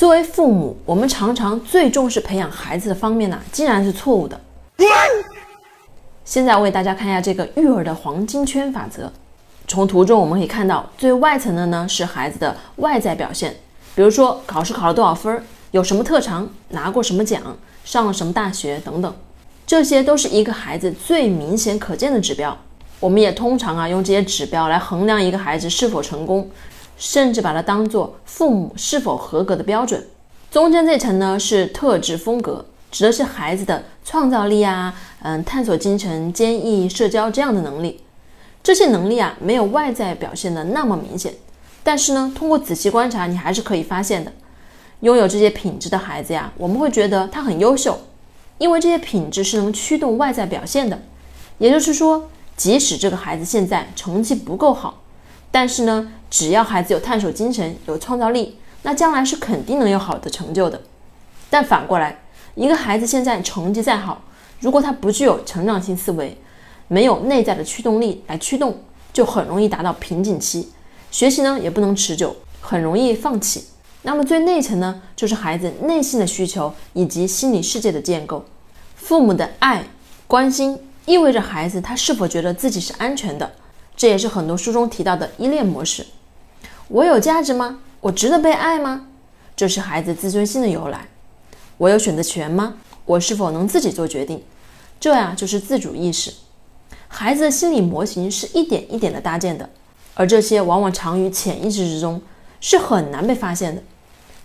[0.00, 4.40] 作为父母，我们常常最重视培养孩子的方面呢，竟然是错误的。
[6.24, 9.12] 现在我给大家看一下这个育儿的黄金圈法则。
[9.68, 13.54] 从图中我们可以看到，最外层的呢是孩子的外在表现，
[13.94, 17.42] 比如说考试考了多少分，有什么特长，拿过什么奖，
[17.84, 19.14] 上了什么大学等等，
[19.66, 22.56] 这些都是一个孩子最明显可见的指标。
[23.00, 26.50] 我们也通常啊用这些指标来衡量一个孩子是否成功，
[27.00, 30.06] 甚至把它当做父母是否合格的标准。
[30.52, 32.66] 中间这层呢是特质风格。
[32.92, 38.00] 指的是孩子的创造力啊，嗯，探索精神、坚毅、社交这样的能力。
[38.64, 41.32] 这些能力啊，没有外在表现的那么明显，
[41.84, 44.32] 但是呢，通过仔细观察，你还是可以发现的。
[45.02, 47.96] 拥有这些品质的孩子呀，我们会觉得他很优秀，
[48.58, 51.00] 因为这些品质是能驱动外在表现的。
[51.58, 55.00] 也就是说，即使这个孩子现在成绩不够好，
[55.50, 60.80] 但是呢，只要孩子有探索精神、有创造力，那将来是肯定能有好的成就的。
[61.48, 62.22] 但反过来，
[62.54, 64.22] 一个孩子现在成绩再好，
[64.60, 66.38] 如果他不具有成长性思维，
[66.86, 70.68] 没有内在的驱动力来驱动，就很容易达到瓶颈期，
[71.10, 73.64] 学习呢也不能持久，很容易放弃。
[74.02, 78.44] 那么最内层呢，就是孩子内心的需求以及心理世界的建构。
[78.94, 79.84] 父母的爱、
[80.26, 83.50] 关心，意味着孩子他是否觉得自己是安全的，
[84.00, 86.06] 这也是很多书中提到的依恋模式。
[86.88, 87.80] 我有价值吗？
[88.00, 89.08] 我值得被爱吗？
[89.54, 91.06] 这是孩子自尊心的由来。
[91.76, 92.76] 我有选择权吗？
[93.04, 94.42] 我是否能自己做决定？
[94.98, 96.32] 这呀就是自主意识。
[97.08, 99.68] 孩子的心理模型是一点一点的搭建的，
[100.14, 102.22] 而这些往往藏于潜意识之中，
[102.58, 103.82] 是很难被发现的。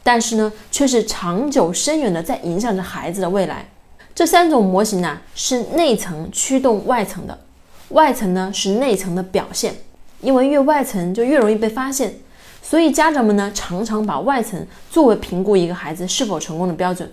[0.04, 3.70] 但是呢，却是长久深远的在影响着孩子的未来。
[4.14, 7.40] 这三种模型呢，是内层驱动外层的，
[7.90, 9.76] 外层呢是内层的表现。
[10.22, 12.16] 因为越外层就越容易被发现，
[12.64, 17.12] 所以家长们呢常常把外层作为评估一个孩子是否成功的标准。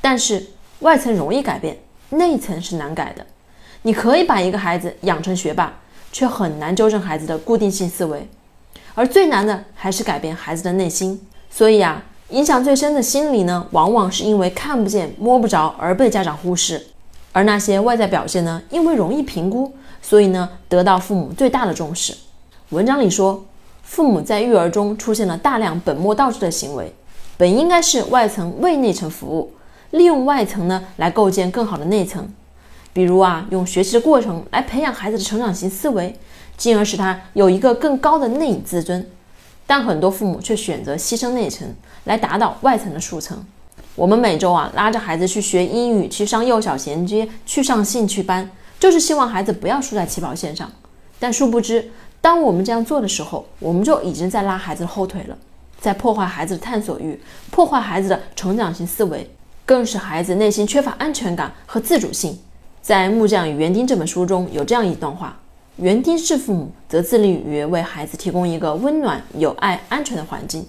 [0.00, 0.44] 但是
[0.80, 1.76] 外层容易改变，
[2.10, 3.24] 内层是难改的。
[3.82, 5.72] 你可以把一个孩子养成学霸，
[6.10, 8.28] 却很难纠正孩子的固定性思维。
[8.94, 11.20] 而最难的还是改变孩子的内心。
[11.48, 16.88] 所以啊，影响最深的心理呢，往往是因为看不见、摸不着而被家长忽视。
[17.30, 22.14] 而那些外在表现呢，因为容易评估，所以呢，得到父母最大的重视。
[22.70, 23.42] 文章里说，
[23.82, 26.92] 父母在育儿中出现了大量本末倒置的行为，
[27.38, 29.52] 本应该是外层为内层服务。
[29.92, 32.26] 利用外层呢来构建更好的内层，
[32.94, 36.18] 比如啊，用学习的过程来培养孩子的成长型思维，
[36.56, 39.06] 进而使他有一个更高的内自尊。
[39.66, 41.68] 但很多父母却选择牺牲内层
[42.04, 43.44] 来达到外层的速成。
[43.94, 48.50] 我们每周啊拉着孩子去学英语，去上幼小衔接，去上兴趣班，
[48.82, 50.68] 就是希望孩子不要输在起跑线上。
[51.20, 51.88] 但殊不知，
[52.20, 55.38] 当我们这样做的时候，我们就已经在拉孩子的后腿了，
[55.80, 57.16] 在破坏孩子的探索欲，
[57.52, 59.30] 破坏孩子的成长型思维。
[59.64, 62.36] 更使孩子内心缺乏安全感和自主性。
[62.82, 65.38] 在《木匠与园丁》这本书中有这样一段话：
[65.76, 70.66] 园丁式父母则致力于为孩子提供一个温暖、有爱、安全的环境。